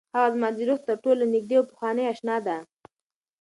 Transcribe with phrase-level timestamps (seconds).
[0.15, 2.57] هغه زما د روح تر ټولو نږدې او پخوانۍ اشنا ده.